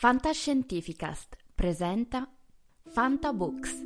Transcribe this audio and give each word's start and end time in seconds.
Fantascientificast 0.00 1.36
presenta 1.56 2.32
Fantabooks, 2.86 3.84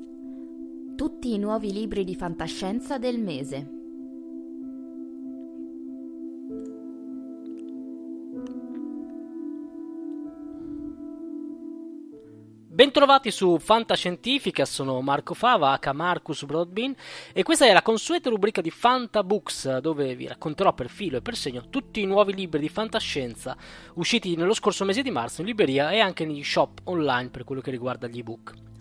tutti 0.95 1.33
i 1.33 1.39
nuovi 1.39 1.73
libri 1.73 2.05
di 2.05 2.15
fantascienza 2.15 2.99
del 2.99 3.19
mese. 3.19 3.82
Bentrovati 12.73 13.31
su 13.31 13.59
Fantascientifica, 13.59 14.65
sono 14.65 15.03
Marco 15.03 15.35
Fava, 15.35 15.79
H. 15.79 15.93
Marcus 15.93 16.47
Broadbean 16.47 16.95
e 17.35 17.43
questa 17.43 17.67
è 17.67 17.73
la 17.75 17.83
consueta 17.83 18.31
rubrica 18.31 18.63
di 18.63 18.71
Fantabooks 18.71 19.77
dove 19.81 20.17
vi 20.17 20.27
racconterò 20.27 20.73
per 20.73 20.89
filo 20.89 21.19
e 21.19 21.21
per 21.21 21.37
segno 21.37 21.69
tutti 21.69 22.01
i 22.01 22.07
nuovi 22.07 22.33
libri 22.33 22.61
di 22.61 22.71
fantascienza 22.71 23.55
usciti 23.97 24.37
nello 24.37 24.55
scorso 24.55 24.87
mese 24.87 25.03
di 25.03 25.11
marzo 25.11 25.43
in 25.43 25.49
libreria 25.49 25.91
e 25.91 26.01
anche 26.01 26.25
negli 26.25 26.43
shop 26.43 26.81
online 26.85 27.29
per 27.29 27.45
quello 27.45 27.61
che 27.61 27.71
riguarda 27.71 28.07
gli 28.07 28.21
ebook. 28.21 28.72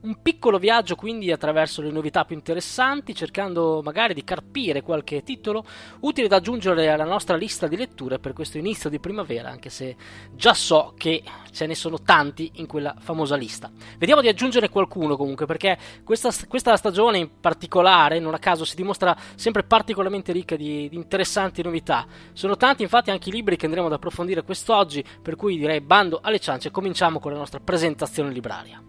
Un 0.00 0.22
piccolo 0.22 0.58
viaggio 0.58 0.94
quindi 0.94 1.32
attraverso 1.32 1.82
le 1.82 1.90
novità 1.90 2.24
più 2.24 2.36
interessanti, 2.36 3.16
cercando 3.16 3.80
magari 3.82 4.14
di 4.14 4.22
carpire 4.22 4.80
qualche 4.80 5.24
titolo 5.24 5.64
utile 6.00 6.28
da 6.28 6.36
aggiungere 6.36 6.88
alla 6.88 7.04
nostra 7.04 7.36
lista 7.36 7.66
di 7.66 7.76
letture 7.76 8.20
per 8.20 8.32
questo 8.32 8.58
inizio 8.58 8.88
di 8.90 9.00
primavera, 9.00 9.50
anche 9.50 9.70
se 9.70 9.96
già 10.36 10.54
so 10.54 10.94
che 10.96 11.24
ce 11.50 11.66
ne 11.66 11.74
sono 11.74 12.00
tanti 12.00 12.48
in 12.54 12.68
quella 12.68 12.94
famosa 13.00 13.34
lista. 13.34 13.72
Vediamo 13.98 14.20
di 14.20 14.28
aggiungere 14.28 14.68
qualcuno 14.68 15.16
comunque, 15.16 15.46
perché 15.46 15.76
questa, 16.04 16.30
questa 16.46 16.76
stagione 16.76 17.18
in 17.18 17.40
particolare, 17.40 18.20
non 18.20 18.34
a 18.34 18.38
caso, 18.38 18.64
si 18.64 18.76
dimostra 18.76 19.16
sempre 19.34 19.64
particolarmente 19.64 20.30
ricca 20.30 20.54
di, 20.54 20.88
di 20.88 20.94
interessanti 20.94 21.60
novità. 21.60 22.06
Sono 22.34 22.56
tanti 22.56 22.82
infatti 22.82 23.10
anche 23.10 23.30
i 23.30 23.32
libri 23.32 23.56
che 23.56 23.66
andremo 23.66 23.88
ad 23.88 23.94
approfondire 23.94 24.44
quest'oggi, 24.44 25.04
per 25.20 25.34
cui 25.34 25.58
direi 25.58 25.80
bando 25.80 26.20
alle 26.22 26.38
ciance 26.38 26.68
e 26.68 26.70
cominciamo 26.70 27.18
con 27.18 27.32
la 27.32 27.38
nostra 27.38 27.58
presentazione 27.58 28.30
libraria. 28.30 28.80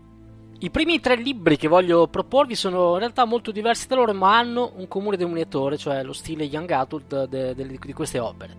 I 0.61 0.71
primi 0.71 0.99
tre 0.99 1.15
libri 1.15 1.55
che 1.55 1.69
voglio 1.69 2.07
proporvi 2.07 2.53
sono 2.53 2.91
in 2.91 2.99
realtà 2.99 3.23
molto 3.23 3.51
diversi 3.51 3.87
da 3.87 3.95
loro, 3.95 4.13
ma 4.13 4.37
hanno 4.37 4.73
un 4.75 4.89
comune 4.89 5.15
denominatore, 5.15 5.77
cioè 5.77 6.03
lo 6.03 6.11
stile 6.11 6.43
young 6.43 6.69
adult 6.71 7.27
de, 7.27 7.55
de, 7.55 7.67
de, 7.67 7.79
di 7.81 7.93
queste 7.93 8.19
opere. 8.19 8.57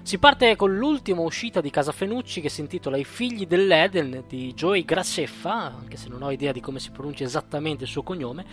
Si 0.00 0.16
parte 0.16 0.56
con 0.56 0.74
l'ultima 0.74 1.20
uscita 1.20 1.60
di 1.60 1.68
Casa 1.68 1.92
Fenucci 1.92 2.40
che 2.40 2.48
si 2.48 2.62
intitola 2.62 2.96
I 2.96 3.04
figli 3.04 3.46
dell'Eden 3.46 4.24
di 4.26 4.54
Joey 4.54 4.82
Graceffa, 4.86 5.52
anche 5.52 5.98
se 5.98 6.08
non 6.08 6.22
ho 6.22 6.30
idea 6.30 6.52
di 6.52 6.60
come 6.60 6.78
si 6.78 6.90
pronuncia 6.90 7.24
esattamente 7.24 7.84
il 7.84 7.90
suo 7.90 8.02
cognome, 8.02 8.46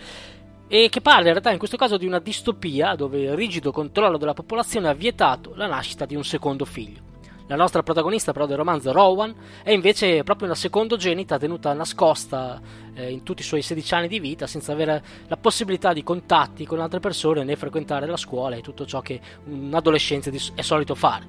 e 0.68 0.90
che 0.90 1.00
parla 1.00 1.20
in 1.20 1.30
realtà 1.30 1.52
in 1.52 1.58
questo 1.58 1.78
caso 1.78 1.96
di 1.96 2.04
una 2.04 2.18
distopia 2.18 2.94
dove 2.96 3.22
il 3.22 3.34
rigido 3.34 3.72
controllo 3.72 4.18
della 4.18 4.34
popolazione 4.34 4.88
ha 4.88 4.94
vietato 4.94 5.54
la 5.54 5.66
nascita 5.66 6.04
di 6.04 6.16
un 6.16 6.24
secondo 6.24 6.66
figlio. 6.66 7.08
La 7.50 7.56
nostra 7.56 7.82
protagonista 7.82 8.30
però 8.30 8.46
del 8.46 8.58
romanzo, 8.58 8.92
Rowan, 8.92 9.34
è 9.64 9.72
invece 9.72 10.22
proprio 10.22 10.46
una 10.46 10.54
secondogenita 10.54 11.36
tenuta 11.36 11.72
nascosta 11.72 12.60
eh, 12.94 13.10
in 13.10 13.24
tutti 13.24 13.40
i 13.40 13.44
suoi 13.44 13.60
16 13.60 13.94
anni 13.94 14.06
di 14.06 14.20
vita 14.20 14.46
senza 14.46 14.70
avere 14.70 15.02
la 15.26 15.36
possibilità 15.36 15.92
di 15.92 16.04
contatti 16.04 16.64
con 16.64 16.78
altre 16.78 17.00
persone 17.00 17.42
né 17.42 17.56
frequentare 17.56 18.06
la 18.06 18.16
scuola 18.16 18.54
e 18.54 18.60
tutto 18.60 18.86
ciò 18.86 19.00
che 19.00 19.20
un 19.46 19.68
adolescente 19.74 20.30
è 20.54 20.62
solito 20.62 20.94
fare. 20.94 21.26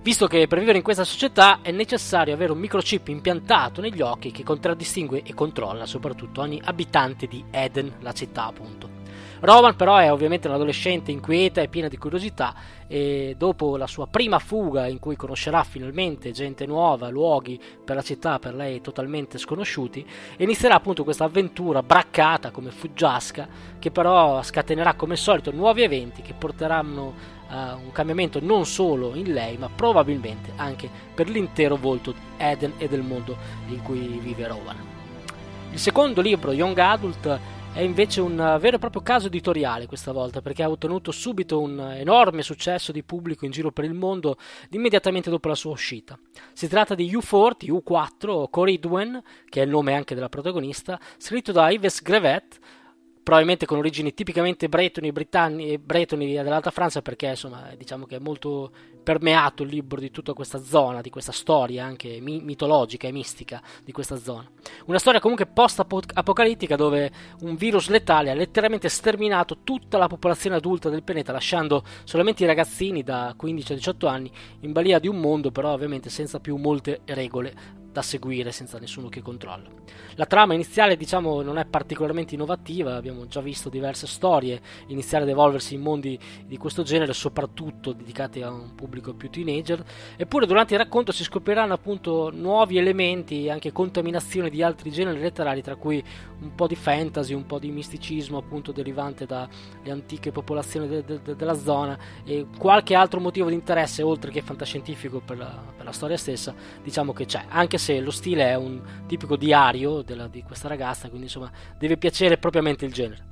Visto 0.00 0.26
che 0.26 0.46
per 0.46 0.60
vivere 0.60 0.78
in 0.78 0.82
questa 0.82 1.04
società 1.04 1.58
è 1.60 1.70
necessario 1.72 2.32
avere 2.32 2.52
un 2.52 2.58
microchip 2.58 3.08
impiantato 3.08 3.82
negli 3.82 4.00
occhi 4.00 4.30
che 4.30 4.42
contraddistingue 4.42 5.24
e 5.24 5.34
controlla 5.34 5.84
soprattutto 5.84 6.40
ogni 6.40 6.58
abitante 6.64 7.26
di 7.26 7.44
Eden, 7.50 7.96
la 8.00 8.12
città 8.12 8.46
appunto. 8.46 8.99
Roman 9.40 9.74
però 9.74 9.96
è 9.96 10.12
ovviamente 10.12 10.48
un 10.48 10.54
adolescente 10.54 11.10
inquieta 11.10 11.62
e 11.62 11.68
piena 11.68 11.88
di 11.88 11.96
curiosità 11.96 12.54
e 12.86 13.34
dopo 13.38 13.78
la 13.78 13.86
sua 13.86 14.06
prima 14.06 14.38
fuga 14.38 14.86
in 14.86 14.98
cui 14.98 15.16
conoscerà 15.16 15.64
finalmente 15.64 16.30
gente 16.30 16.66
nuova, 16.66 17.08
luoghi 17.08 17.58
per 17.82 17.96
la 17.96 18.02
città 18.02 18.38
per 18.38 18.54
lei 18.54 18.82
totalmente 18.82 19.38
sconosciuti, 19.38 20.06
inizierà 20.38 20.74
appunto 20.74 21.04
questa 21.04 21.24
avventura 21.24 21.82
braccata 21.82 22.50
come 22.50 22.70
fuggiasca 22.70 23.48
che 23.78 23.90
però 23.90 24.42
scatenerà 24.42 24.92
come 24.92 25.16
solito 25.16 25.50
nuovi 25.52 25.82
eventi 25.82 26.20
che 26.20 26.34
porteranno 26.34 27.38
a 27.48 27.78
un 27.82 27.92
cambiamento 27.92 28.40
non 28.42 28.66
solo 28.66 29.14
in 29.14 29.32
lei 29.32 29.56
ma 29.56 29.70
probabilmente 29.74 30.52
anche 30.56 30.88
per 31.14 31.30
l'intero 31.30 31.76
volto 31.76 32.12
di 32.12 32.20
Eden 32.36 32.74
e 32.76 32.88
del 32.88 33.02
mondo 33.02 33.36
in 33.68 33.80
cui 33.82 34.18
vive 34.22 34.46
Rowan. 34.46 34.76
Il 35.72 35.78
secondo 35.78 36.20
libro, 36.20 36.52
Young 36.52 36.76
Adult, 36.76 37.40
è 37.72 37.82
invece 37.82 38.20
un 38.20 38.36
vero 38.60 38.76
e 38.76 38.78
proprio 38.78 39.00
caso 39.00 39.28
editoriale 39.28 39.86
questa 39.86 40.12
volta 40.12 40.42
perché 40.42 40.62
ha 40.62 40.68
ottenuto 40.68 41.12
subito 41.12 41.60
un 41.60 41.78
enorme 41.80 42.42
successo 42.42 42.90
di 42.90 43.02
pubblico 43.02 43.44
in 43.44 43.52
giro 43.52 43.70
per 43.70 43.84
il 43.84 43.94
mondo 43.94 44.36
immediatamente 44.70 45.30
dopo 45.30 45.48
la 45.48 45.54
sua 45.54 45.70
uscita. 45.70 46.18
Si 46.52 46.68
tratta 46.68 46.94
di 46.94 47.10
U4, 47.16 47.80
U4, 47.82 48.50
Coridwen, 48.50 49.22
che 49.48 49.62
è 49.62 49.64
il 49.64 49.70
nome 49.70 49.94
anche 49.94 50.14
della 50.14 50.28
protagonista, 50.28 50.98
scritto 51.16 51.52
da 51.52 51.70
Yves 51.70 52.02
Grevet, 52.02 52.58
probabilmente 53.22 53.66
con 53.66 53.78
origini 53.78 54.14
tipicamente 54.14 54.68
bretoni, 54.68 55.12
britanni, 55.12 55.78
bretoni 55.78 56.32
dell'Alta 56.32 56.70
Francia 56.70 57.02
perché 57.02 57.28
insomma 57.28 57.72
diciamo 57.76 58.06
che 58.06 58.16
è 58.16 58.18
molto 58.18 58.72
permeato 59.02 59.62
il 59.62 59.70
libro 59.70 60.00
di 60.00 60.10
tutta 60.10 60.32
questa 60.32 60.62
zona, 60.62 61.00
di 61.00 61.10
questa 61.10 61.32
storia 61.32 61.84
anche 61.84 62.18
mi- 62.20 62.40
mitologica 62.40 63.08
e 63.08 63.12
mistica 63.12 63.62
di 63.84 63.92
questa 63.92 64.16
zona. 64.16 64.48
Una 64.86 64.98
storia 64.98 65.20
comunque 65.20 65.46
post-apocalittica 65.46 66.76
dove 66.76 67.10
un 67.40 67.56
virus 67.56 67.88
letale 67.88 68.30
ha 68.30 68.34
letteralmente 68.34 68.88
sterminato 68.88 69.58
tutta 69.64 69.98
la 69.98 70.06
popolazione 70.06 70.56
adulta 70.56 70.88
del 70.88 71.02
pianeta 71.02 71.32
lasciando 71.32 71.82
solamente 72.04 72.44
i 72.44 72.46
ragazzini 72.46 73.02
da 73.02 73.34
15 73.36 73.72
a 73.72 73.74
18 73.76 74.06
anni 74.06 74.30
in 74.60 74.72
balia 74.72 74.98
di 74.98 75.08
un 75.08 75.18
mondo 75.18 75.50
però 75.50 75.72
ovviamente 75.72 76.10
senza 76.10 76.40
più 76.40 76.56
molte 76.56 77.00
regole 77.06 77.79
da 77.92 78.02
seguire 78.02 78.52
senza 78.52 78.78
nessuno 78.78 79.08
che 79.08 79.22
controlla. 79.22 79.68
La 80.14 80.26
trama 80.26 80.54
iniziale, 80.54 80.96
diciamo, 80.96 81.42
non 81.42 81.58
è 81.58 81.64
particolarmente 81.64 82.34
innovativa, 82.34 82.94
abbiamo 82.94 83.26
già 83.26 83.40
visto 83.40 83.68
diverse 83.68 84.06
storie 84.06 84.60
iniziare 84.88 85.24
ad 85.24 85.30
evolversi 85.30 85.74
in 85.74 85.80
mondi 85.80 86.18
di 86.46 86.56
questo 86.56 86.82
genere, 86.82 87.12
soprattutto 87.12 87.92
dedicati 87.92 88.42
a 88.42 88.50
un 88.50 88.74
pubblico 88.74 89.14
più 89.14 89.30
teenager, 89.30 89.82
eppure 90.16 90.46
durante 90.46 90.74
il 90.74 90.80
racconto 90.80 91.12
si 91.12 91.24
scopriranno 91.24 91.74
appunto 91.74 92.30
nuovi 92.32 92.78
elementi, 92.78 93.48
anche 93.48 93.72
contaminazione 93.72 94.50
di 94.50 94.62
altri 94.62 94.90
generi 94.90 95.20
letterari, 95.20 95.62
tra 95.62 95.76
cui 95.76 96.02
un 96.40 96.54
po' 96.54 96.66
di 96.66 96.76
fantasy, 96.76 97.34
un 97.34 97.46
po' 97.46 97.58
di 97.58 97.70
misticismo 97.70 98.38
appunto 98.38 98.72
derivante 98.72 99.26
dalle 99.26 99.48
antiche 99.88 100.30
popolazioni 100.30 100.88
de- 100.88 101.04
de- 101.04 101.36
della 101.36 101.54
zona 101.54 101.98
e 102.24 102.46
qualche 102.56 102.94
altro 102.94 103.20
motivo 103.20 103.48
di 103.48 103.54
interesse 103.54 104.02
oltre 104.02 104.30
che 104.30 104.40
fantascientifico 104.40 105.20
per 105.20 105.38
la, 105.38 105.62
per 105.76 105.84
la 105.84 105.92
storia 105.92 106.16
stessa, 106.16 106.54
diciamo 106.82 107.12
che 107.12 107.26
c'è, 107.26 107.44
anche 107.48 107.78
se 107.80 107.98
lo 107.98 108.10
stile 108.10 108.44
è 108.44 108.54
un 108.56 108.78
tipico 109.06 109.36
diario 109.36 110.02
della, 110.02 110.28
di 110.28 110.42
questa 110.42 110.68
ragazza, 110.68 111.08
quindi 111.08 111.26
insomma 111.26 111.50
deve 111.78 111.96
piacere 111.96 112.36
propriamente 112.36 112.84
il 112.84 112.92
genere. 112.92 113.28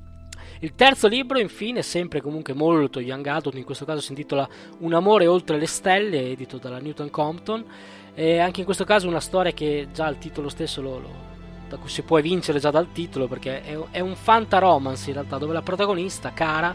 Il 0.61 0.75
terzo 0.75 1.07
libro, 1.07 1.39
infine, 1.39 1.83
sempre 1.83 2.21
comunque 2.21 2.55
molto 2.55 2.99
young 2.99 3.27
adult, 3.27 3.57
in 3.57 3.65
questo 3.65 3.85
caso 3.85 4.01
si 4.01 4.11
intitola 4.11 4.49
Un 4.79 4.95
amore 4.95 5.27
oltre 5.27 5.59
le 5.59 5.67
stelle, 5.67 6.31
edito 6.31 6.57
dalla 6.57 6.79
Newton 6.79 7.11
Compton. 7.11 7.65
E 8.15 8.39
anche 8.39 8.61
in 8.61 8.65
questo 8.65 8.85
caso 8.85 9.07
una 9.07 9.21
storia 9.21 9.53
che 9.53 9.89
già 9.93 10.09
il 10.09 10.19
titolo 10.19 10.49
stesso 10.49 10.81
lo, 10.81 10.99
lo, 10.99 11.11
da 11.69 11.77
cui 11.77 11.89
si 11.89 12.03
può 12.03 12.19
vincere 12.21 12.59
già 12.59 12.71
dal 12.71 12.91
titolo, 12.91 13.29
perché 13.29 13.63
è, 13.63 13.79
è 13.93 14.01
un 14.01 14.17
fanta 14.17 14.59
in 14.59 15.13
realtà, 15.13 15.39
dove 15.39 15.53
la 15.53 15.63
protagonista, 15.63 16.33
Cara, 16.33 16.75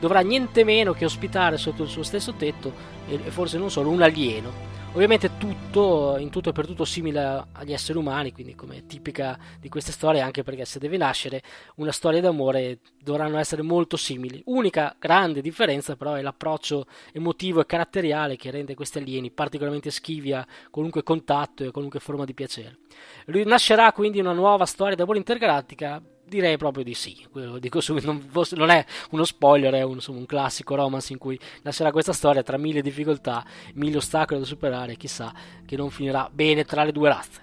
dovrà 0.00 0.20
niente 0.20 0.64
meno 0.64 0.92
che 0.92 1.04
ospitare 1.04 1.58
sotto 1.58 1.84
il 1.84 1.88
suo 1.88 2.02
stesso 2.02 2.32
tetto, 2.32 2.72
e 3.06 3.18
forse 3.30 3.58
non 3.58 3.70
solo, 3.70 3.90
un 3.90 4.02
alieno 4.02 4.69
Ovviamente 4.92 5.38
tutto, 5.38 6.16
in 6.18 6.30
tutto 6.30 6.50
e 6.50 6.52
per 6.52 6.66
tutto 6.66 6.84
simile 6.84 7.46
agli 7.52 7.72
esseri 7.72 7.96
umani, 7.96 8.32
quindi 8.32 8.56
come 8.56 8.86
tipica 8.86 9.38
di 9.60 9.68
queste 9.68 9.92
storie, 9.92 10.20
anche 10.20 10.42
perché 10.42 10.64
se 10.64 10.80
deve 10.80 10.96
nascere 10.96 11.42
una 11.76 11.92
storia 11.92 12.20
d'amore 12.20 12.80
dovranno 13.00 13.38
essere 13.38 13.62
molto 13.62 13.96
simili. 13.96 14.42
Unica 14.46 14.96
grande 14.98 15.42
differenza 15.42 15.94
però 15.94 16.14
è 16.14 16.22
l'approccio 16.22 16.86
emotivo 17.12 17.60
e 17.60 17.66
caratteriale 17.66 18.36
che 18.36 18.50
rende 18.50 18.74
questi 18.74 18.98
alieni 18.98 19.30
particolarmente 19.30 19.90
schivi 19.90 20.32
a 20.32 20.44
qualunque 20.70 21.04
contatto 21.04 21.62
e 21.62 21.68
a 21.68 21.70
qualunque 21.70 22.00
forma 22.00 22.24
di 22.24 22.34
piacere. 22.34 22.78
Nascerà 23.26 23.92
quindi 23.92 24.18
una 24.18 24.32
nuova 24.32 24.66
storia 24.66 24.96
d'amore 24.96 25.18
intergalattica 25.18 26.02
Direi 26.30 26.56
proprio 26.58 26.84
di 26.84 26.94
sì, 26.94 27.26
dico 27.58 27.80
subito, 27.80 28.06
non, 28.06 28.30
non 28.52 28.70
è 28.70 28.84
uno 29.10 29.24
spoiler, 29.24 29.74
è 29.74 29.82
un, 29.82 29.94
insomma, 29.94 30.20
un, 30.20 30.26
classico 30.26 30.76
romance 30.76 31.12
in 31.12 31.18
cui 31.18 31.36
nascerà 31.62 31.90
questa 31.90 32.12
storia 32.12 32.44
tra 32.44 32.56
mille 32.56 32.82
difficoltà, 32.82 33.44
mille 33.74 33.96
ostacoli 33.96 34.38
da 34.38 34.46
superare, 34.46 34.94
chissà 34.94 35.34
che 35.66 35.74
non 35.74 35.90
finirà 35.90 36.30
bene 36.32 36.64
tra 36.64 36.84
le 36.84 36.92
due 36.92 37.08
razze. 37.08 37.42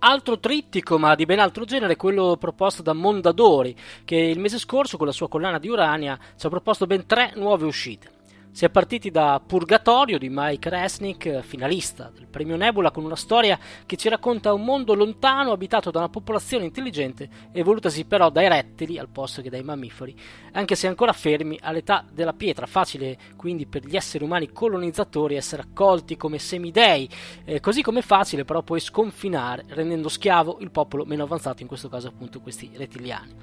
Altro 0.00 0.38
trittico, 0.38 0.98
ma 0.98 1.14
di 1.14 1.24
ben 1.24 1.38
altro 1.38 1.64
genere, 1.64 1.94
è 1.94 1.96
quello 1.96 2.36
proposto 2.38 2.82
da 2.82 2.92
Mondadori, 2.92 3.74
che 4.04 4.16
il 4.16 4.38
mese 4.38 4.58
scorso 4.58 4.98
con 4.98 5.06
la 5.06 5.12
sua 5.14 5.30
collana 5.30 5.58
di 5.58 5.70
Urania 5.70 6.18
ci 6.36 6.44
ha 6.44 6.50
proposto 6.50 6.86
ben 6.86 7.06
tre 7.06 7.32
nuove 7.36 7.64
uscite. 7.64 8.20
Si 8.54 8.66
è 8.66 8.68
partiti 8.68 9.10
da 9.10 9.40
Purgatorio 9.44 10.18
di 10.18 10.28
Mike 10.30 10.68
Resnick, 10.68 11.40
finalista 11.40 12.12
del 12.14 12.26
premio 12.26 12.54
Nebula, 12.54 12.90
con 12.90 13.02
una 13.02 13.16
storia 13.16 13.58
che 13.86 13.96
ci 13.96 14.10
racconta 14.10 14.52
un 14.52 14.62
mondo 14.62 14.92
lontano 14.92 15.52
abitato 15.52 15.90
da 15.90 16.00
una 16.00 16.10
popolazione 16.10 16.66
intelligente, 16.66 17.30
evolutasi 17.50 18.04
però 18.04 18.28
dai 18.28 18.48
rettili 18.48 18.98
al 18.98 19.08
posto 19.08 19.40
che 19.40 19.48
dai 19.48 19.62
mammiferi, 19.62 20.14
anche 20.52 20.74
se 20.74 20.86
ancora 20.86 21.14
fermi 21.14 21.58
all'età 21.62 22.04
della 22.12 22.34
pietra. 22.34 22.66
Facile 22.66 23.16
quindi 23.36 23.64
per 23.64 23.86
gli 23.86 23.96
esseri 23.96 24.22
umani 24.22 24.52
colonizzatori 24.52 25.34
essere 25.34 25.62
accolti 25.62 26.18
come 26.18 26.38
semidei, 26.38 27.08
eh, 27.46 27.58
così 27.58 27.80
come 27.80 28.02
facile 28.02 28.44
però 28.44 28.60
poi 28.60 28.80
sconfinare, 28.80 29.64
rendendo 29.68 30.10
schiavo 30.10 30.58
il 30.60 30.70
popolo 30.70 31.06
meno 31.06 31.22
avanzato, 31.22 31.62
in 31.62 31.68
questo 31.68 31.88
caso 31.88 32.08
appunto 32.08 32.38
questi 32.40 32.70
rettiliani. 32.74 33.34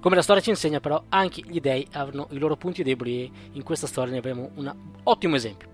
Come 0.00 0.14
la 0.14 0.22
storia 0.22 0.42
ci 0.42 0.50
insegna 0.50 0.80
però 0.80 1.02
anche 1.08 1.42
gli 1.44 1.60
dei 1.60 1.86
hanno 1.92 2.28
i 2.30 2.38
loro 2.38 2.56
punti 2.56 2.82
deboli 2.82 3.24
e 3.24 3.30
in 3.52 3.62
questa 3.62 3.86
storia 3.86 4.12
ne 4.12 4.18
avremo 4.18 4.50
un 4.54 4.74
ottimo 5.04 5.34
esempio. 5.34 5.68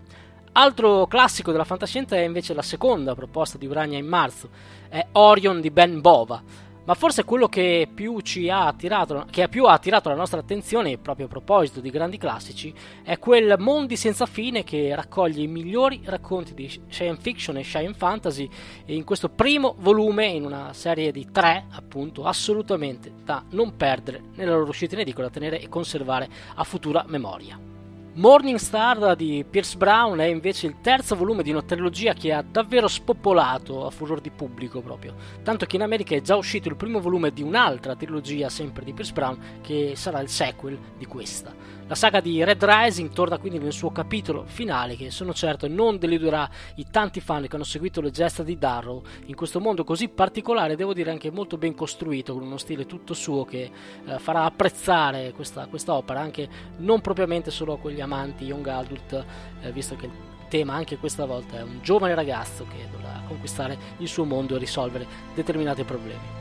Altro 0.53 1.07
classico 1.07 1.51
della 1.51 1.65
fantascienza 1.65 2.15
è 2.15 2.21
invece 2.21 2.53
la 2.53 2.63
seconda 2.63 3.15
proposta 3.15 3.57
di 3.57 3.67
Urania 3.67 3.99
in 3.99 4.07
marzo, 4.07 4.51
è 4.89 5.07
Orion 5.13 5.61
di 5.61 5.71
Ben 5.71 6.01
Bova, 6.01 6.43
ma 6.85 6.95
forse 6.95 7.25
quello 7.25 7.49
che 7.49 7.89
più 7.93 8.21
ci 8.21 8.49
ha 8.49 8.67
attirato, 8.67 9.27
che 9.31 9.49
più 9.49 9.65
ha 9.65 9.73
attirato 9.73 10.09
la 10.09 10.15
nostra 10.15 10.41
attenzione, 10.41 10.99
proprio 10.99 11.27
a 11.27 11.29
proposito 11.29 11.81
di 11.81 11.91
grandi 11.91 12.19
classici, 12.19 12.73
è 13.03 13.19
quel 13.19 13.57
Mondi 13.59 13.97
senza 13.97 14.27
fine 14.27 14.65
che 14.65 14.95
raccoglie 14.95 15.43
i 15.43 15.47
migliori 15.47 16.01
racconti 16.05 16.55
di 16.55 16.69
science 16.89 17.21
fiction 17.21 17.57
e 17.57 17.63
science 17.63 17.99
fantasy 17.99 18.49
in 18.87 19.05
questo 19.05 19.29
primo 19.29 19.75
volume, 19.79 20.27
in 20.27 20.45
una 20.45 20.73
serie 20.73 21.13
di 21.13 21.29
tre, 21.31 21.67
appunto, 21.71 22.25
assolutamente 22.25 23.13
da 23.25 23.45
non 23.51 23.77
perdere 23.77 24.23
nella 24.35 24.53
loro 24.53 24.69
uscita 24.69 24.95
in 24.95 25.03
edicola, 25.03 25.29
da 25.29 25.33
tenere 25.33 25.61
e 25.61 25.69
conservare 25.69 26.29
a 26.55 26.65
futura 26.65 27.05
memoria. 27.07 27.72
Morning 28.15 28.59
Star 28.59 29.17
di 29.17 29.43
Pierce 29.49 29.75
Brown 29.79 30.19
è 30.19 30.27
invece 30.27 30.67
il 30.67 30.81
terzo 30.83 31.17
volume 31.17 31.43
di 31.43 31.51
una 31.51 31.63
trilogia 31.63 32.13
che 32.13 32.31
ha 32.31 32.43
davvero 32.43 32.87
spopolato 32.87 33.87
a 33.87 33.91
furor 33.91 34.21
di 34.21 34.29
pubblico 34.29 34.83
proprio, 34.83 35.15
tanto 35.43 35.65
che 35.65 35.77
in 35.77 35.83
America 35.83 36.15
è 36.15 36.21
già 36.21 36.37
uscito 36.37 36.69
il 36.69 36.77
primo 36.77 37.01
volume 37.01 37.33
di 37.33 37.41
un'altra 37.41 37.97
trilogia 37.97 38.51
sempre 38.51 38.85
di 38.85 38.93
Pierce 38.93 39.15
Brown 39.15 39.39
che 39.63 39.95
sarà 39.97 40.21
il 40.21 40.29
sequel 40.29 40.79
di 40.99 41.07
questa. 41.07 41.55
La 41.93 41.99
saga 41.99 42.21
di 42.21 42.43
Red 42.43 42.65
Rising 42.65 43.11
torna 43.13 43.37
quindi 43.37 43.59
nel 43.59 43.75
suo 43.75 43.91
capitolo 43.93 44.45
finale 44.47 44.97
che 44.97 45.11
sono 45.11 45.35
certo 45.35 45.69
non 45.69 45.99
deluderà 45.99 46.49
i 46.77 46.87
tanti 46.91 47.21
fan 47.21 47.47
che 47.47 47.55
hanno 47.55 47.65
seguito 47.65 48.01
le 48.01 48.11
gesta 48.11 48.43
di 48.43 48.57
Darrow 48.57 49.03
in 49.27 49.35
questo 49.35 49.61
mondo 49.61 49.85
così 49.85 50.09
particolare, 50.09 50.75
devo 50.75 50.95
dire 50.95 51.11
anche 51.11 51.31
molto 51.31 51.59
ben 51.59 51.75
costruito, 51.75 52.33
con 52.33 52.45
uno 52.45 52.57
stile 52.57 52.87
tutto 52.87 53.13
suo 53.13 53.45
che 53.45 53.71
eh, 54.07 54.19
farà 54.19 54.45
apprezzare 54.45 55.33
questa, 55.33 55.67
questa, 55.67 55.93
opera 55.93 56.21
anche 56.21 56.49
non 56.79 57.03
propriamente 57.03 57.51
solo 57.51 57.75
a 57.75 57.79
quegli 57.79 58.01
amanti 58.01 58.47
young 58.47 58.67
adult, 58.69 59.25
eh, 59.61 59.71
visto 59.71 59.95
che 59.95 60.07
il 60.07 60.13
tema 60.49 60.73
anche 60.73 60.97
questa 60.97 61.27
volta 61.27 61.59
è 61.59 61.63
un 61.63 61.81
giovane 61.83 62.15
ragazzo 62.15 62.65
che 62.71 62.89
dovrà 62.91 63.21
conquistare 63.27 63.77
il 63.99 64.09
suo 64.09 64.25
mondo 64.25 64.57
e 64.57 64.59
risolvere 64.59 65.07
determinati 65.35 65.85
problemi. 65.85 66.41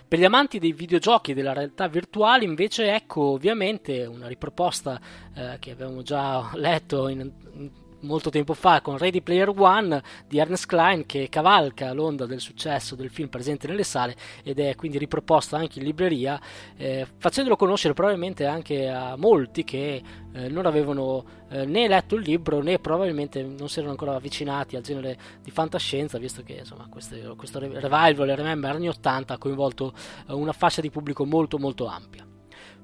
Per 0.07 0.19
gli 0.19 0.23
amanti 0.23 0.59
dei 0.59 0.73
videogiochi 0.73 1.31
e 1.31 1.33
della 1.33 1.53
realtà 1.53 1.87
virtuale, 1.87 2.43
invece, 2.43 2.93
ecco 2.93 3.21
ovviamente 3.21 4.05
una 4.05 4.27
riproposta 4.27 5.01
eh, 5.33 5.57
che 5.59 5.71
abbiamo 5.71 6.03
già 6.03 6.51
letto 6.55 7.07
in, 7.07 7.31
in 7.53 7.71
molto 8.01 8.29
tempo 8.29 8.53
fa 8.53 8.81
con 8.81 8.97
Ready 8.97 9.21
Player 9.21 9.49
One 9.49 10.01
di 10.27 10.37
Ernest 10.37 10.65
Klein 10.65 11.05
che 11.05 11.27
cavalca 11.29 11.93
l'onda 11.93 12.25
del 12.25 12.39
successo 12.39 12.95
del 12.95 13.09
film 13.09 13.29
presente 13.29 13.67
nelle 13.67 13.83
sale 13.83 14.15
ed 14.43 14.59
è 14.59 14.75
quindi 14.75 14.97
riproposto 14.97 15.55
anche 15.55 15.79
in 15.79 15.85
libreria 15.85 16.39
eh, 16.77 17.07
facendolo 17.17 17.55
conoscere 17.55 17.93
probabilmente 17.93 18.45
anche 18.45 18.89
a 18.89 19.15
molti 19.17 19.63
che 19.63 20.01
eh, 20.33 20.49
non 20.49 20.65
avevano 20.65 21.23
eh, 21.49 21.65
né 21.65 21.87
letto 21.87 22.15
il 22.15 22.21
libro 22.21 22.61
né 22.61 22.79
probabilmente 22.79 23.43
non 23.43 23.69
si 23.69 23.77
erano 23.77 23.91
ancora 23.91 24.15
avvicinati 24.15 24.75
al 24.75 24.83
genere 24.83 25.17
di 25.41 25.51
fantascienza 25.51 26.17
visto 26.17 26.43
che 26.43 26.53
insomma 26.53 26.87
questo, 26.89 27.35
questo 27.35 27.59
revival 27.59 28.27
Remember 28.29 28.75
anni 28.75 28.89
80 28.89 29.33
ha 29.33 29.37
coinvolto 29.37 29.93
eh, 30.27 30.33
una 30.33 30.53
fascia 30.53 30.81
di 30.81 30.89
pubblico 30.89 31.25
molto 31.25 31.57
molto 31.57 31.85
ampia 31.87 32.25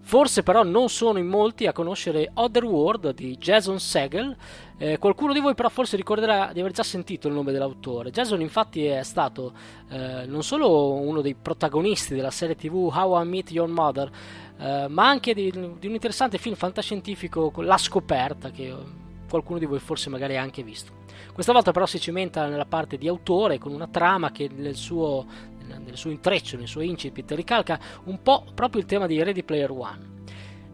Forse 0.03 0.43
però 0.43 0.63
non 0.63 0.89
sono 0.89 1.19
in 1.19 1.27
molti 1.27 1.67
a 1.67 1.73
conoscere 1.73 2.31
Otherworld 2.33 3.13
di 3.13 3.37
Jason 3.37 3.79
Segel. 3.79 4.35
Eh, 4.77 4.97
qualcuno 4.97 5.31
di 5.31 5.39
voi 5.39 5.53
però 5.53 5.69
forse 5.69 5.95
ricorderà 5.95 6.51
di 6.53 6.59
aver 6.59 6.71
già 6.71 6.83
sentito 6.83 7.27
il 7.27 7.33
nome 7.33 7.51
dell'autore. 7.51 8.11
Jason 8.11 8.41
infatti 8.41 8.85
è 8.85 9.03
stato 9.03 9.53
eh, 9.89 10.25
non 10.25 10.43
solo 10.43 10.93
uno 10.93 11.21
dei 11.21 11.35
protagonisti 11.35 12.15
della 12.15 12.31
serie 12.31 12.55
tv 12.55 12.89
How 12.93 13.21
I 13.21 13.25
Meet 13.25 13.51
Your 13.51 13.69
Mother, 13.69 14.11
eh, 14.57 14.87
ma 14.89 15.07
anche 15.07 15.33
di, 15.33 15.49
di, 15.51 15.87
un 15.87 15.93
interessante 15.93 16.37
film 16.37 16.55
fantascientifico 16.55 17.51
La 17.57 17.77
scoperta 17.77 18.51
che 18.51 18.75
qualcuno 19.29 19.59
di 19.59 19.65
voi 19.65 19.79
forse 19.79 20.09
magari 20.09 20.35
ha 20.35 20.41
anche 20.41 20.63
visto. 20.63 20.99
Questa 21.31 21.53
volta 21.53 21.71
però 21.71 21.85
si 21.85 21.99
cimenta 21.99 22.47
nella 22.47 22.65
parte 22.65 22.97
di 22.97 23.07
autore 23.07 23.57
con 23.57 23.71
una 23.71 23.87
trama 23.87 24.31
che 24.31 24.49
nel 24.53 24.75
suo, 24.75 25.25
nel 25.77 25.97
suo 25.97 26.11
intreccio, 26.11 26.57
nel 26.57 26.67
suo 26.67 26.81
incipit, 26.81 27.31
ricalca 27.31 27.79
un 28.05 28.21
po' 28.21 28.45
proprio 28.53 28.81
il 28.81 28.87
tema 28.87 29.07
di 29.07 29.21
Ready 29.21 29.43
Player 29.43 29.71
One. 29.71 30.19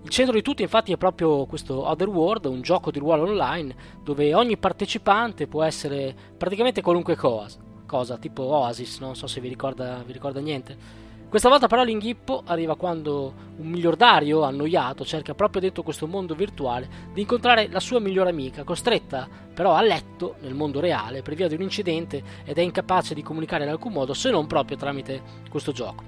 Il 0.04 0.10
centro 0.10 0.34
di 0.34 0.42
tutto 0.42 0.62
infatti 0.62 0.94
è 0.94 0.98
proprio 0.98 1.46
questo 1.46 1.86
Otherworld, 1.88 2.46
un 2.46 2.62
gioco 2.62 2.92
di 2.92 3.00
ruolo 3.00 3.24
online 3.24 3.76
dove 4.04 4.34
ogni 4.34 4.58
partecipante 4.58 5.48
può 5.48 5.64
essere 5.64 6.16
praticamente 6.38 6.82
qualunque 6.82 7.16
cosa, 7.16 7.60
cosa 7.86 8.18
tipo 8.18 8.44
Oasis, 8.44 9.00
non 9.00 9.16
so 9.16 9.28
se 9.28 9.42
vi 9.42 9.50
ricorda, 9.50 10.02
vi 10.06 10.14
ricorda 10.14 10.40
niente. 10.40 11.06
Questa 11.30 11.50
volta 11.50 11.68
però 11.68 11.84
l'inghippo 11.84 12.42
arriva 12.46 12.78
quando 12.78 13.34
un 13.58 13.68
miliardario 13.68 14.44
annoiato 14.44 15.04
cerca 15.04 15.34
proprio 15.34 15.60
dentro 15.60 15.84
questo 15.84 16.08
mondo 16.08 16.34
virtuale 16.36 16.88
di 17.14 17.20
incontrare 17.20 17.68
la 17.70 17.82
sua 17.82 18.00
migliore 18.00 18.30
amica, 18.30 18.64
costretta 18.64 19.28
però 19.54 19.74
a 19.74 19.82
letto 19.82 20.36
nel 20.40 20.54
mondo 20.54 20.80
reale 20.80 21.22
per 21.24 21.36
via 21.36 21.50
di 21.50 21.56
un 21.56 21.64
incidente 21.64 22.24
ed 22.46 22.58
è 22.58 22.62
incapace 22.62 23.14
di 23.14 23.24
comunicare 23.24 23.66
in 23.66 23.70
alcun 23.72 23.92
modo 23.92 24.14
se 24.14 24.30
non 24.30 24.48
proprio 24.48 24.78
tramite 24.78 25.22
questo 25.50 25.74
gioco. 25.74 26.02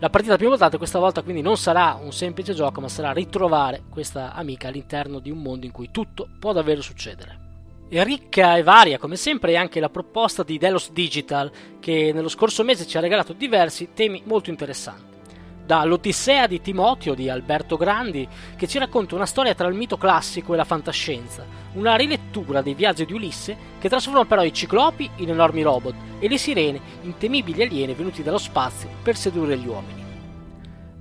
La 0.00 0.10
partita 0.10 0.36
più 0.36 0.48
votata 0.48 0.76
questa 0.76 0.98
volta 0.98 1.22
quindi 1.22 1.40
non 1.40 1.56
sarà 1.56 1.96
un 2.02 2.12
semplice 2.12 2.52
gioco 2.52 2.80
ma 2.80 2.88
sarà 2.88 3.12
ritrovare 3.12 3.84
questa 3.88 4.34
amica 4.34 4.66
all'interno 4.66 5.20
di 5.20 5.30
un 5.30 5.38
mondo 5.38 5.66
in 5.66 5.72
cui 5.72 5.90
tutto 5.92 6.28
può 6.36 6.52
davvero 6.52 6.82
succedere. 6.82 7.47
Ricca 7.90 8.58
e 8.58 8.62
varia 8.62 8.98
come 8.98 9.16
sempre 9.16 9.52
è 9.52 9.56
anche 9.56 9.80
la 9.80 9.88
proposta 9.88 10.42
di 10.42 10.58
Delos 10.58 10.90
Digital 10.92 11.50
che 11.80 12.12
nello 12.12 12.28
scorso 12.28 12.62
mese 12.62 12.86
ci 12.86 12.98
ha 12.98 13.00
regalato 13.00 13.32
diversi 13.32 13.90
temi 13.94 14.22
molto 14.26 14.50
interessanti. 14.50 15.16
Dall'Odissea 15.64 16.46
di 16.46 16.60
Timoteo 16.60 17.14
di 17.14 17.30
Alberto 17.30 17.78
Grandi 17.78 18.28
che 18.56 18.68
ci 18.68 18.78
racconta 18.78 19.14
una 19.14 19.24
storia 19.24 19.54
tra 19.54 19.68
il 19.68 19.74
mito 19.74 19.96
classico 19.96 20.52
e 20.52 20.58
la 20.58 20.64
fantascienza, 20.64 21.46
una 21.74 21.96
rilettura 21.96 22.60
dei 22.60 22.74
viaggi 22.74 23.06
di 23.06 23.14
Ulisse 23.14 23.56
che 23.78 23.88
trasforma 23.88 24.26
però 24.26 24.44
i 24.44 24.52
ciclopi 24.52 25.08
in 25.16 25.30
enormi 25.30 25.62
robot 25.62 25.94
e 26.18 26.28
le 26.28 26.36
sirene 26.36 26.80
in 27.02 27.16
temibili 27.16 27.62
alieni 27.62 27.94
venuti 27.94 28.22
dallo 28.22 28.36
spazio 28.36 28.90
per 29.02 29.16
sedurre 29.16 29.56
gli 29.56 29.66
uomini. 29.66 29.97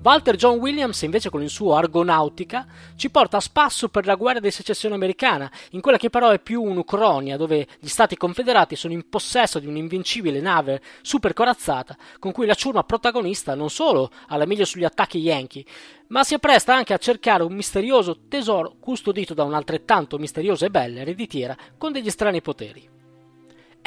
Walter 0.07 0.37
John 0.37 0.59
Williams, 0.59 1.01
invece, 1.01 1.29
con 1.29 1.43
il 1.43 1.49
suo 1.49 1.75
Argonautica, 1.75 2.65
ci 2.95 3.09
porta 3.09 3.35
a 3.35 3.41
spasso 3.41 3.89
per 3.89 4.05
la 4.05 4.15
guerra 4.15 4.39
di 4.39 4.49
secessione 4.51 4.95
americana, 4.95 5.51
in 5.71 5.81
quella 5.81 5.97
che 5.97 6.09
però 6.09 6.29
è 6.29 6.39
più 6.39 6.61
un'Ucronia, 6.61 7.35
dove 7.35 7.67
gli 7.77 7.89
stati 7.89 8.15
confederati 8.15 8.77
sono 8.77 8.93
in 8.93 9.09
possesso 9.09 9.59
di 9.59 9.67
un'invincibile 9.67 10.39
nave 10.39 10.81
super 11.01 11.33
corazzata, 11.33 11.97
con 12.19 12.31
cui 12.31 12.45
la 12.45 12.53
ciurma 12.53 12.85
protagonista 12.85 13.53
non 13.53 13.69
solo 13.69 14.09
ha 14.27 14.37
la 14.37 14.45
meglio 14.45 14.63
sugli 14.63 14.85
attacchi 14.85 15.17
yankee, 15.17 15.65
ma 16.07 16.23
si 16.23 16.35
appresta 16.35 16.73
anche 16.73 16.93
a 16.93 16.97
cercare 16.97 17.43
un 17.43 17.53
misterioso 17.53 18.17
tesoro 18.29 18.75
custodito 18.79 19.33
da 19.33 19.43
un'altrettanto 19.43 20.17
misteriosa 20.17 20.67
e 20.67 20.69
bella 20.69 21.01
ereditiera 21.01 21.53
con 21.77 21.91
degli 21.91 22.09
strani 22.09 22.41
poteri. 22.41 22.96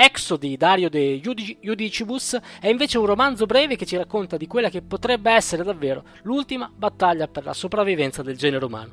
Exo 0.03 0.39
di 0.39 0.57
Dario 0.57 0.89
de 0.89 1.21
Judicibus 1.21 2.35
è 2.59 2.69
invece 2.69 2.97
un 2.97 3.05
romanzo 3.05 3.45
breve 3.45 3.77
che 3.77 3.85
ci 3.85 3.99
racconta 3.99 4.39
di 4.39 4.47
quella 4.47 4.71
che 4.71 4.81
potrebbe 4.81 5.31
essere 5.31 5.63
davvero 5.63 6.05
l'ultima 6.23 6.73
battaglia 6.75 7.29
per 7.29 7.45
la 7.45 7.53
sopravvivenza 7.53 8.23
del 8.23 8.39
genere 8.39 8.65
umano. 8.65 8.93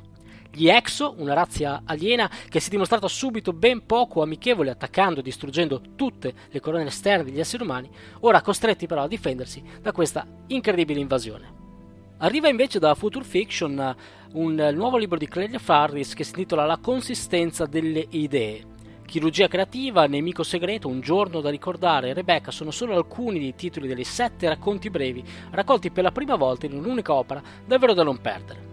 Gli 0.52 0.68
Exo, 0.68 1.14
una 1.16 1.32
razza 1.32 1.80
aliena 1.86 2.30
che 2.50 2.60
si 2.60 2.66
è 2.68 2.70
dimostrata 2.70 3.08
subito 3.08 3.54
ben 3.54 3.86
poco 3.86 4.20
amichevole 4.20 4.68
attaccando 4.68 5.20
e 5.20 5.22
distruggendo 5.22 5.80
tutte 5.96 6.34
le 6.50 6.60
colonne 6.60 6.88
esterne 6.88 7.24
degli 7.24 7.40
esseri 7.40 7.62
umani, 7.62 7.88
ora 8.20 8.42
costretti 8.42 8.86
però 8.86 9.04
a 9.04 9.08
difendersi 9.08 9.62
da 9.80 9.92
questa 9.92 10.26
incredibile 10.48 11.00
invasione. 11.00 11.54
Arriva 12.18 12.50
invece 12.50 12.78
da 12.78 12.94
Future 12.94 13.24
Fiction 13.24 13.96
un 14.34 14.70
nuovo 14.74 14.98
libro 14.98 15.16
di 15.16 15.26
Clelia 15.26 15.58
Farris 15.58 16.12
che 16.12 16.24
si 16.24 16.32
intitola 16.32 16.66
La 16.66 16.76
consistenza 16.76 17.64
delle 17.64 18.04
idee 18.10 18.76
Chirurgia 19.08 19.48
creativa, 19.48 20.06
Nemico 20.06 20.42
segreto, 20.42 20.86
Un 20.86 21.00
giorno 21.00 21.40
da 21.40 21.48
ricordare 21.48 22.10
e 22.10 22.12
Rebecca 22.12 22.50
sono 22.50 22.70
solo 22.70 22.94
alcuni 22.94 23.38
dei 23.38 23.54
titoli 23.54 23.88
dei 23.88 24.04
sette 24.04 24.48
racconti 24.48 24.90
brevi 24.90 25.24
raccolti 25.50 25.90
per 25.90 26.04
la 26.04 26.12
prima 26.12 26.36
volta 26.36 26.66
in 26.66 26.74
un'unica 26.74 27.14
opera 27.14 27.42
davvero 27.64 27.94
da 27.94 28.02
non 28.02 28.20
perdere. 28.20 28.66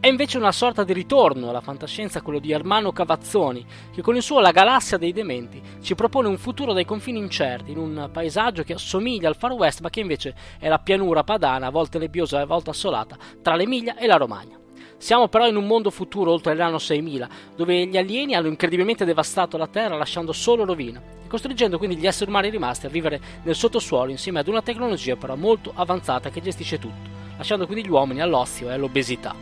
È 0.00 0.08
invece 0.08 0.38
una 0.38 0.50
sorta 0.50 0.82
di 0.82 0.92
ritorno 0.92 1.50
alla 1.50 1.60
fantascienza 1.60 2.20
quello 2.20 2.40
di 2.40 2.52
Armano 2.52 2.90
Cavazzoni, 2.90 3.64
che 3.92 4.02
con 4.02 4.16
il 4.16 4.22
suo 4.22 4.40
La 4.40 4.50
galassia 4.50 4.98
dei 4.98 5.12
dementi 5.12 5.62
ci 5.80 5.94
propone 5.94 6.26
un 6.26 6.36
futuro 6.36 6.72
dai 6.72 6.84
confini 6.84 7.20
incerti, 7.20 7.70
in 7.70 7.78
un 7.78 8.10
paesaggio 8.12 8.64
che 8.64 8.72
assomiglia 8.72 9.28
al 9.28 9.36
Far 9.36 9.52
West, 9.52 9.82
ma 9.82 9.88
che 9.88 10.00
invece 10.00 10.34
è 10.58 10.66
la 10.66 10.80
pianura 10.80 11.22
padana, 11.22 11.68
a 11.68 11.70
volte 11.70 12.00
nebbiosa 12.00 12.40
e 12.40 12.42
a 12.42 12.46
volte 12.46 12.70
assolata, 12.70 13.16
tra 13.40 13.54
l'Emilia 13.54 13.96
e 13.96 14.08
la 14.08 14.16
Romagna. 14.16 14.62
Siamo 14.96 15.28
però 15.28 15.46
in 15.46 15.56
un 15.56 15.66
mondo 15.66 15.90
futuro 15.90 16.32
oltre 16.32 16.54
l'anno 16.54 16.78
6000, 16.78 17.28
dove 17.56 17.86
gli 17.86 17.96
alieni 17.96 18.34
hanno 18.34 18.48
incredibilmente 18.48 19.04
devastato 19.04 19.56
la 19.56 19.66
Terra 19.66 19.96
lasciando 19.96 20.32
solo 20.32 20.64
rovina, 20.64 21.02
costringendo 21.28 21.78
quindi 21.78 21.96
gli 21.96 22.06
esseri 22.06 22.30
umani 22.30 22.48
rimasti 22.48 22.86
a 22.86 22.88
vivere 22.88 23.20
nel 23.42 23.54
sottosuolo 23.54 24.10
insieme 24.10 24.38
ad 24.38 24.48
una 24.48 24.62
tecnologia 24.62 25.16
però 25.16 25.36
molto 25.36 25.72
avanzata 25.74 26.30
che 26.30 26.40
gestisce 26.40 26.78
tutto, 26.78 27.10
lasciando 27.36 27.66
quindi 27.66 27.84
gli 27.86 27.90
uomini 27.90 28.22
all'ozio 28.22 28.70
e 28.70 28.72
all'obesità. 28.72 29.34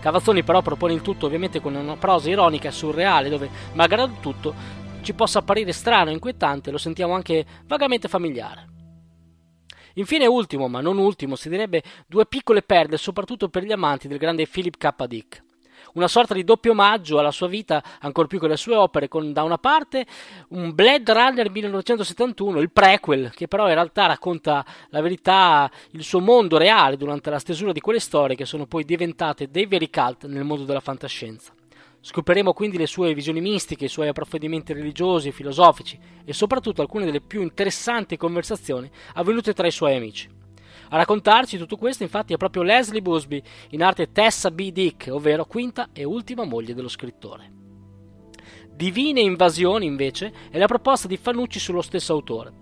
Cavazzoni 0.00 0.42
però 0.42 0.62
propone 0.62 0.94
il 0.94 1.02
tutto 1.02 1.26
ovviamente 1.26 1.60
con 1.60 1.74
una 1.74 1.96
prosa 1.96 2.30
ironica 2.30 2.68
e 2.68 2.72
surreale 2.72 3.28
dove, 3.28 3.50
malgrado 3.72 4.14
tutto, 4.20 4.54
ci 5.02 5.12
possa 5.12 5.40
apparire 5.40 5.72
strano 5.72 6.10
e 6.10 6.12
inquietante, 6.14 6.70
lo 6.70 6.78
sentiamo 6.78 7.14
anche 7.14 7.44
vagamente 7.66 8.08
familiare. 8.08 8.68
Infine, 9.94 10.26
ultimo, 10.26 10.68
ma 10.68 10.80
non 10.80 10.98
ultimo, 10.98 11.36
si 11.36 11.48
direbbe 11.48 11.82
due 12.06 12.26
piccole 12.26 12.62
perle, 12.62 12.96
soprattutto 12.96 13.48
per 13.48 13.64
gli 13.64 13.72
amanti 13.72 14.08
del 14.08 14.18
grande 14.18 14.46
Philip 14.46 14.76
K. 14.76 15.06
Dick. 15.06 15.42
Una 15.94 16.08
sorta 16.08 16.34
di 16.34 16.44
doppio 16.44 16.70
omaggio 16.70 17.18
alla 17.18 17.32
sua 17.32 17.48
vita, 17.48 17.82
ancor 18.00 18.26
più 18.28 18.38
che 18.38 18.46
alle 18.46 18.56
sue 18.56 18.76
opere, 18.76 19.08
con 19.08 19.32
da 19.32 19.42
una 19.42 19.58
parte 19.58 20.06
un 20.50 20.72
Blade 20.72 21.12
Runner 21.12 21.50
1971, 21.50 22.60
il 22.60 22.70
prequel, 22.70 23.32
che 23.34 23.48
però 23.48 23.66
in 23.66 23.74
realtà 23.74 24.06
racconta 24.06 24.64
la 24.90 25.00
verità, 25.00 25.70
il 25.92 26.04
suo 26.04 26.20
mondo 26.20 26.58
reale 26.58 26.96
durante 26.96 27.30
la 27.30 27.40
stesura 27.40 27.72
di 27.72 27.80
quelle 27.80 28.00
storie 28.00 28.36
che 28.36 28.44
sono 28.44 28.66
poi 28.66 28.84
diventate 28.84 29.50
dei 29.50 29.66
veri 29.66 29.90
cult 29.90 30.26
nel 30.26 30.44
mondo 30.44 30.64
della 30.64 30.80
fantascienza. 30.80 31.52
Scopriremo 32.02 32.54
quindi 32.54 32.78
le 32.78 32.86
sue 32.86 33.12
visioni 33.12 33.42
mistiche, 33.42 33.84
i 33.84 33.88
suoi 33.88 34.08
approfondimenti 34.08 34.72
religiosi 34.72 35.32
filosofici 35.32 35.98
e 36.24 36.32
soprattutto 36.32 36.80
alcune 36.80 37.04
delle 37.04 37.20
più 37.20 37.42
interessanti 37.42 38.16
conversazioni 38.16 38.90
avvenute 39.14 39.52
tra 39.52 39.66
i 39.66 39.70
suoi 39.70 39.96
amici. 39.96 40.28
A 40.92 40.96
raccontarci 40.96 41.58
tutto 41.58 41.76
questo 41.76 42.02
infatti 42.02 42.32
è 42.32 42.38
proprio 42.38 42.62
Leslie 42.62 43.02
Busby, 43.02 43.40
in 43.70 43.82
arte 43.82 44.10
Tessa 44.12 44.50
B. 44.50 44.72
Dick, 44.72 45.08
ovvero 45.10 45.44
quinta 45.44 45.90
e 45.92 46.04
ultima 46.04 46.44
moglie 46.44 46.74
dello 46.74 46.88
scrittore. 46.88 47.52
Divine 48.72 49.20
invasioni, 49.20 49.84
invece, 49.84 50.32
è 50.50 50.58
la 50.58 50.66
proposta 50.66 51.06
di 51.06 51.18
Fanucci 51.18 51.58
sullo 51.58 51.82
stesso 51.82 52.14
autore. 52.14 52.52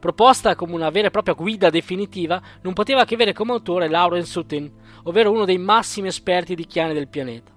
Proposta 0.00 0.54
come 0.54 0.74
una 0.74 0.90
vera 0.90 1.08
e 1.08 1.10
propria 1.10 1.34
guida 1.34 1.68
definitiva, 1.68 2.42
non 2.62 2.72
poteva 2.72 3.04
che 3.04 3.14
avere 3.14 3.34
come 3.34 3.52
autore 3.52 3.88
Lauren 3.88 4.24
Sutin, 4.24 4.72
ovvero 5.04 5.30
uno 5.30 5.44
dei 5.44 5.58
massimi 5.58 6.08
esperti 6.08 6.54
di 6.54 6.66
chiane 6.66 6.94
del 6.94 7.08
pianeta. 7.08 7.55